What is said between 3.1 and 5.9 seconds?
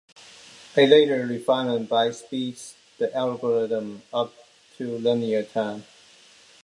algorithm up to linear time.